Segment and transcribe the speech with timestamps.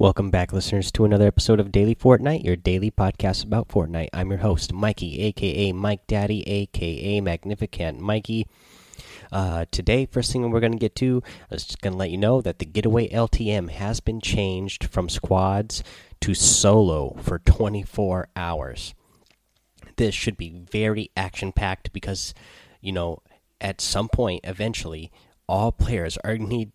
[0.00, 4.08] Welcome back, listeners, to another episode of Daily Fortnite, your daily podcast about Fortnite.
[4.14, 8.46] I'm your host, Mikey, aka Mike Daddy, aka Magnificent Mikey.
[9.30, 12.16] Uh, today, first thing we're going to get to is just going to let you
[12.16, 15.84] know that the Getaway LTM has been changed from squads
[16.22, 18.94] to solo for 24 hours.
[19.96, 22.32] This should be very action packed because,
[22.80, 23.18] you know,
[23.60, 25.12] at some point, eventually,
[25.46, 26.72] all players are need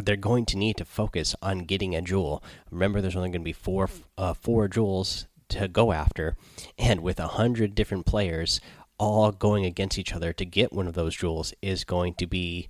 [0.00, 2.42] they're going to need to focus on getting a jewel.
[2.70, 6.36] Remember, there's only going to be four uh, four jewels to go after,
[6.78, 8.60] and with a hundred different players
[8.98, 12.68] all going against each other to get one of those jewels is going to be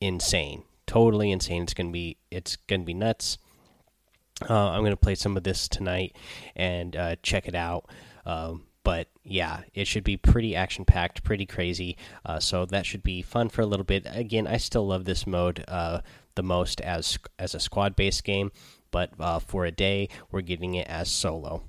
[0.00, 1.62] insane, totally insane.
[1.62, 3.38] It's going to be it's to be nuts.
[4.48, 6.16] Uh, I'm going to play some of this tonight
[6.56, 7.84] and uh, check it out.
[8.24, 11.96] Um, but yeah, it should be pretty action packed, pretty crazy.
[12.24, 14.06] Uh, so that should be fun for a little bit.
[14.06, 16.00] Again, I still love this mode uh,
[16.40, 18.50] the most as as a squad based game,
[18.90, 21.64] but uh, for a day we're getting it as solo.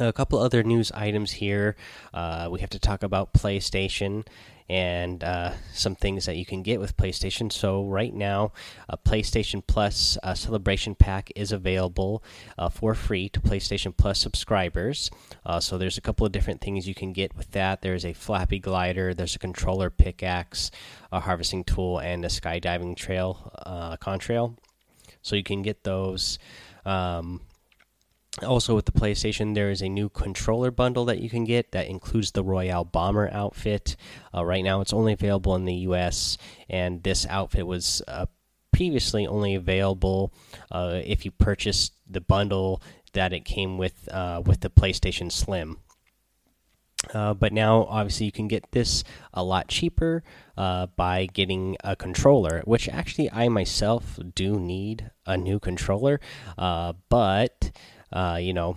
[0.00, 1.76] A couple other news items here.
[2.12, 4.26] Uh, we have to talk about PlayStation
[4.68, 7.50] and uh, some things that you can get with PlayStation.
[7.50, 8.52] So right now,
[8.88, 12.22] a PlayStation Plus uh, Celebration Pack is available
[12.58, 15.10] uh, for free to PlayStation Plus subscribers.
[15.46, 17.80] Uh, so there's a couple of different things you can get with that.
[17.80, 20.70] There's a flappy glider, there's a controller pickaxe,
[21.10, 24.56] a harvesting tool, and a skydiving trail uh, contrail.
[25.22, 26.38] So you can get those.
[26.84, 27.40] Um,
[28.44, 31.88] also, with the PlayStation, there is a new controller bundle that you can get that
[31.88, 33.96] includes the Royale Bomber outfit.
[34.34, 38.26] Uh, right now, it's only available in the US, and this outfit was uh,
[38.72, 40.32] previously only available
[40.70, 45.78] uh, if you purchased the bundle that it came with uh, with the PlayStation Slim.
[47.14, 50.22] Uh, but now, obviously, you can get this a lot cheaper
[50.56, 56.20] uh, by getting a controller, which actually I myself do need a new controller.
[56.56, 57.70] but
[58.12, 58.76] uh, you know,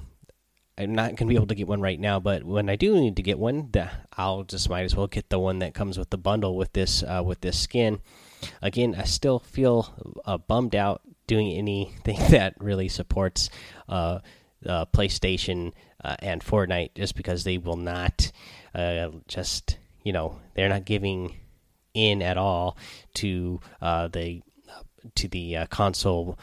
[0.78, 3.16] I'm not gonna be able to get one right now, but when I do need
[3.18, 3.72] to get one,
[4.18, 7.04] I'll just might as well get the one that comes with the bundle with this
[7.04, 8.00] uh, with this skin.
[8.62, 9.94] Again, I still feel
[10.26, 13.50] uh, bummed out doing anything that really supports
[13.88, 14.20] uh,
[14.66, 18.32] PlayStation uh, and Fortnite, just because they will not
[18.74, 21.36] uh, just you know they're not giving
[21.94, 22.78] in at all
[23.16, 24.42] to uh, the
[25.16, 26.38] to the console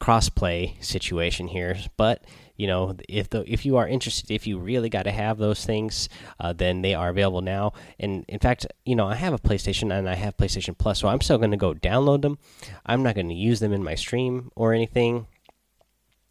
[0.00, 1.76] crossplay situation here.
[1.96, 2.24] But
[2.56, 5.64] you know, if the if you are interested, if you really got to have those
[5.64, 7.72] things, uh, then they are available now.
[7.98, 11.08] And in fact, you know, I have a PlayStation and I have PlayStation Plus, so
[11.08, 12.38] I'm still going to go download them.
[12.86, 15.26] I'm not going to use them in my stream or anything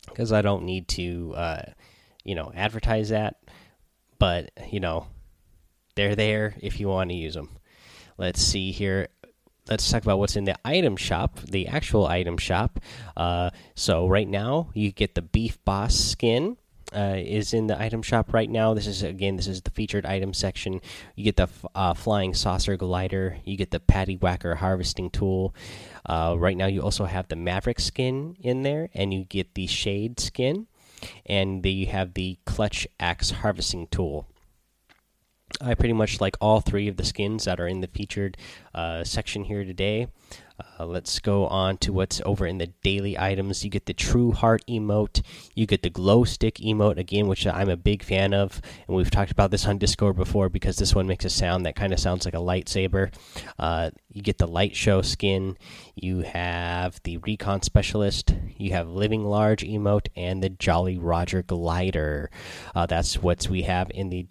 [0.07, 1.61] because I don't need to, uh,
[2.23, 3.37] you know, advertise that.
[4.17, 5.07] But you know,
[5.95, 7.49] they're there if you want to use them.
[8.17, 9.09] Let's see here
[9.69, 12.79] let's talk about what's in the item shop, the actual item shop.
[13.15, 16.57] Uh, so right now you get the Beef Boss skin.
[16.95, 18.75] Uh, is in the item shop right now.
[18.75, 20.79] This is again, this is the featured item section.
[21.15, 23.37] You get the uh, flying saucer glider.
[23.45, 25.55] You get the patty whacker harvesting tool.
[26.05, 29.65] Uh, right now, you also have the Maverick skin in there, and you get the
[29.65, 30.67] shade skin,
[31.25, 34.27] and you have the clutch axe harvesting tool.
[35.61, 38.37] I pretty much like all three of the skins that are in the featured
[38.73, 40.07] uh, section here today.
[40.79, 43.63] Uh, let's go on to what's over in the daily items.
[43.63, 45.21] You get the True Heart emote.
[45.55, 49.09] You get the Glow Stick emote again, which I'm a big fan of, and we've
[49.09, 51.99] talked about this on Discord before because this one makes a sound that kind of
[51.99, 53.13] sounds like a lightsaber.
[53.57, 55.57] Uh, you get the Light Show skin.
[55.95, 58.35] You have the Recon Specialist.
[58.57, 62.29] You have Living Large emote and the Jolly Roger glider.
[62.75, 64.23] Uh, that's what we have in the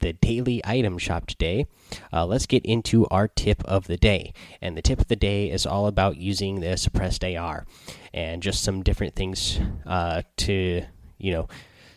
[0.00, 1.66] the daily item shop today.
[2.12, 4.32] Uh, let's get into our tip of the day.
[4.60, 7.66] And the tip of the day is all about using the suppressed AR
[8.12, 10.82] and just some different things uh, to,
[11.18, 11.48] you know,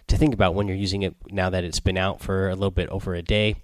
[0.07, 2.72] to think about when you're using it now that it's been out for a little
[2.72, 3.55] bit over a day.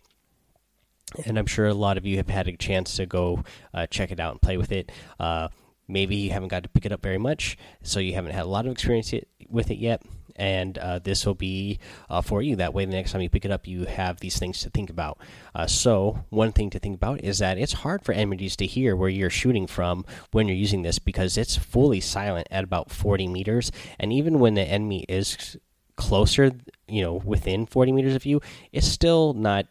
[1.25, 3.43] And I'm sure a lot of you have had a chance to go
[3.73, 4.91] uh, check it out and play with it.
[5.19, 5.49] Uh,
[5.87, 8.47] maybe you haven't got to pick it up very much, so you haven't had a
[8.49, 9.13] lot of experience
[9.49, 10.01] with it yet
[10.35, 11.79] and uh, this will be
[12.09, 12.55] uh, for you.
[12.55, 14.89] That way, the next time you pick it up, you have these things to think
[14.89, 15.17] about.
[15.53, 18.95] Uh, so, one thing to think about is that it's hard for enemies to hear
[18.95, 23.27] where you're shooting from when you're using this because it's fully silent at about 40
[23.27, 25.57] meters, and even when the enemy is
[25.95, 26.51] closer,
[26.87, 28.41] you know, within 40 meters of you,
[28.71, 29.67] it's still not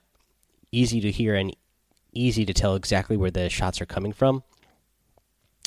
[0.73, 1.55] easy to hear and
[2.13, 4.43] easy to tell exactly where the shots are coming from.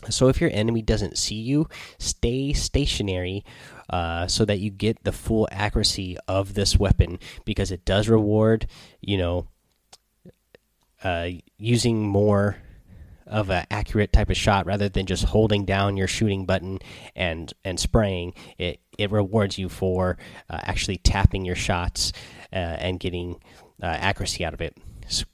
[0.10, 1.68] So if your enemy doesn't see you,
[1.98, 3.46] stay stationary
[3.90, 8.68] uh, so that you get the full accuracy of this weapon because it does reward,
[9.02, 9.48] you know,
[11.04, 12.58] uh, using more
[13.28, 16.80] of an accurate type of shot rather than just holding down your shooting button
[17.16, 18.34] and and spraying.
[18.58, 20.18] It it rewards you for
[20.50, 22.14] uh, actually tapping your shots
[22.52, 23.42] uh, and getting
[23.82, 24.78] uh, accuracy out of it.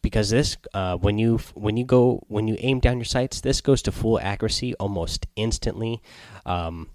[0.02, 3.62] because this, uh, when you when you go when you aim down your sights, this
[3.62, 6.02] goes to full accuracy almost instantly.
[6.46, 6.90] Um,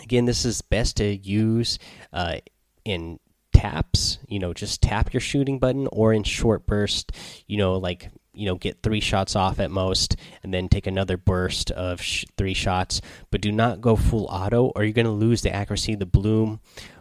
[0.00, 1.78] again, this is best to use
[2.12, 2.36] uh,
[2.84, 3.18] in
[3.52, 4.18] taps.
[4.28, 7.12] You know, just tap your shooting button, or in short burst.
[7.46, 11.16] You know, like you know get three shots off at most and then take another
[11.16, 13.00] burst of sh three shots
[13.30, 16.60] but do not go full auto or you're going to lose the accuracy the bloom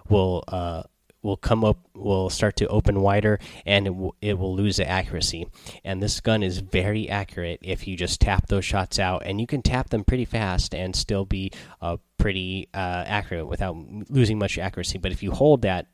[0.10, 0.84] will uh,
[1.24, 5.48] will come up will start to open wider and it, it will lose the accuracy.
[5.84, 9.48] And this gun is very accurate if you just tap those shots out and you
[9.48, 11.52] can tap them pretty fast and still be
[11.82, 13.76] uh, pretty uh, accurate without
[14.10, 14.98] losing much accuracy.
[14.98, 15.88] But if you hold that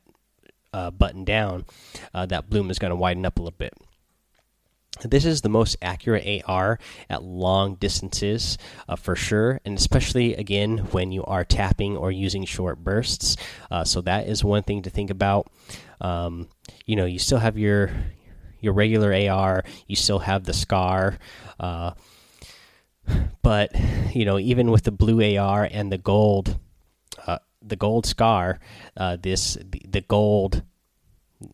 [0.72, 1.64] uh, button down
[2.12, 3.72] uh, that bloom is going to widen up a little bit
[5.02, 6.78] this is the most accurate AR
[7.08, 8.58] at long distances
[8.88, 13.36] uh, for sure, and especially again when you are tapping or using short bursts.
[13.70, 15.48] Uh, so that is one thing to think about.
[16.00, 16.48] Um,
[16.84, 17.90] you know, you still have your
[18.60, 21.18] your regular AR, you still have the scar,
[21.60, 21.92] uh,
[23.42, 23.70] but
[24.14, 26.58] you know even with the blue AR and the gold,
[27.26, 28.58] uh, the gold scar,
[28.96, 30.62] uh, this the, the, gold,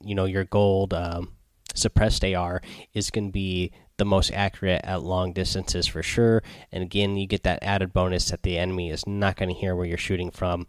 [0.03, 0.95] you know your gold.
[0.95, 1.31] Um,
[1.75, 2.63] suppressed AR
[2.95, 6.43] is going to be the most accurate at long distances for sure.
[6.73, 9.77] And again, you get that added bonus that the enemy is not going to hear
[9.77, 10.67] where you're shooting from.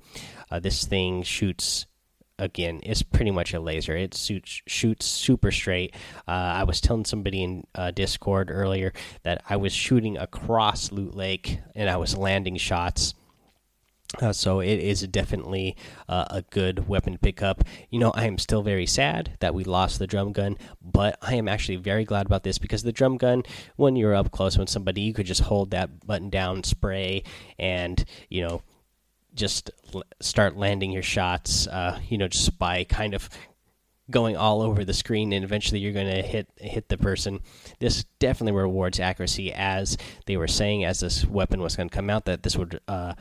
[0.52, 1.88] Uh, this thing shoots
[2.38, 5.96] again it's pretty much a laser it shoots, shoots super straight
[6.28, 8.92] uh, i was telling somebody in uh, discord earlier
[9.24, 13.14] that i was shooting across loot lake and i was landing shots
[14.22, 15.76] uh, so it is definitely
[16.08, 17.64] uh, a good weapon to pick up.
[17.90, 21.36] You know, I am still very sad that we lost the drum gun, but I
[21.36, 23.44] am actually very glad about this because the drum gun,
[23.76, 27.24] when you're up close with somebody, you could just hold that button down, spray,
[27.60, 28.62] and you know,
[29.34, 29.72] just
[30.22, 31.68] start landing your shots.
[31.68, 33.30] Uh, you know, just by kind of
[34.12, 37.40] going all over the screen and eventually you're going to hit hit the person
[37.80, 39.98] this definitely rewards accuracy as
[40.28, 43.16] they were saying as this weapon was going to come out that this would uh,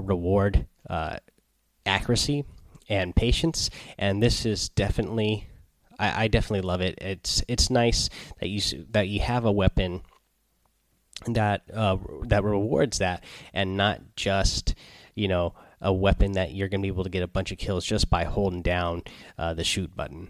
[0.00, 1.16] reward uh,
[1.86, 2.44] accuracy
[2.88, 5.48] and patience, and this is definitely.
[5.98, 6.98] I, I definitely love it.
[7.00, 8.08] It's it's nice
[8.40, 10.02] that you that you have a weapon
[11.26, 14.74] that uh, that rewards that, and not just
[15.14, 17.58] you know a weapon that you're going to be able to get a bunch of
[17.58, 19.02] kills just by holding down
[19.36, 20.28] uh, the shoot button.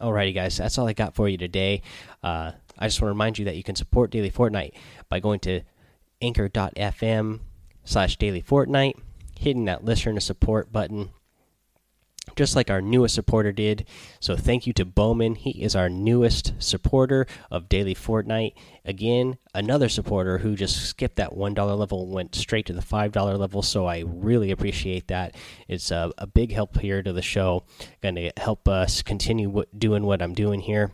[0.00, 1.82] Alrighty, guys, that's all I got for you today.
[2.22, 4.74] Uh, I just want to remind you that you can support Daily Fortnite
[5.08, 5.62] by going to
[6.20, 7.40] anchor.fm
[7.86, 9.00] slash daily fortnite,
[9.38, 11.08] hitting that listener support button,
[12.34, 13.86] just like our newest supporter did.
[14.20, 15.36] So thank you to Bowman.
[15.36, 18.52] He is our newest supporter of Daily Fortnite.
[18.84, 23.62] Again, another supporter who just skipped that $1 level went straight to the $5 level.
[23.62, 25.34] So I really appreciate that.
[25.68, 27.64] It's a, a big help here to the show.
[28.02, 30.90] Going to help us continue doing what I'm doing here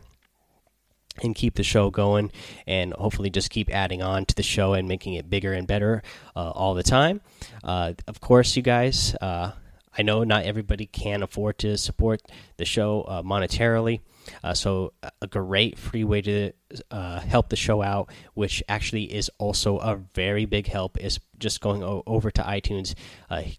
[1.23, 2.31] and keep the show going
[2.67, 6.03] and hopefully just keep adding on to the show and making it bigger and better
[6.35, 7.21] uh, all the time.
[7.63, 9.53] Uh, of course you guys uh,
[9.97, 12.21] i know not everybody can afford to support
[12.57, 14.01] the show uh, monetarily
[14.45, 16.53] uh, so a great free way to
[16.91, 21.61] uh, help the show out which actually is also a very big help is just
[21.61, 22.95] going over to itunes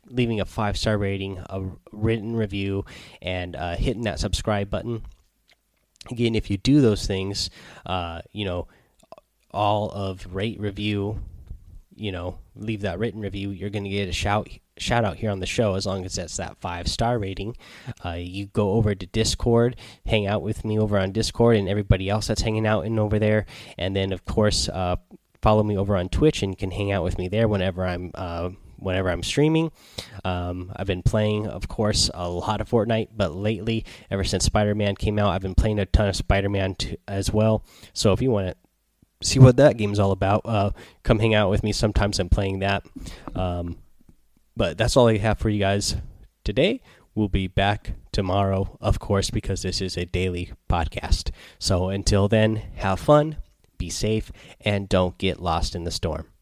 [0.08, 1.62] leaving a five star rating a
[1.92, 2.86] written review
[3.22, 5.04] and hitting that subscribe button
[6.12, 7.50] again, if you do those things,
[7.86, 8.68] uh, you know,
[9.52, 11.20] all of rate review,
[11.96, 15.30] you know, leave that written review, you're going to get a shout shout out here
[15.30, 17.56] on the show as long as that's that five star rating.
[18.04, 22.10] Uh, you go over to Discord, hang out with me over on Discord, and everybody
[22.10, 23.46] else that's hanging out in over there,
[23.78, 24.70] and then of course.
[24.70, 24.98] Uh,
[25.44, 28.52] follow me over on Twitch and can hang out with me there whenever I'm uh,
[28.84, 29.72] whenever I'm streaming.
[30.24, 34.76] Um, I've been playing, of course, a lot of Fortnite, but lately, ever since Spider
[34.76, 36.76] Man came out, I've been playing a ton of Spider Man
[37.08, 37.64] as well.
[37.94, 40.72] So if you want to see what that game's all about, uh,
[41.04, 41.72] come hang out with me.
[41.72, 42.86] Sometimes I'm playing that.
[43.36, 43.78] Um,
[44.56, 45.96] but that's all I have for you guys
[46.44, 46.82] today.
[47.16, 51.32] We'll be back tomorrow, of course, because this is a daily podcast.
[51.60, 53.38] So until then, have fun,
[53.78, 56.33] be safe, and don't get lost in the storm.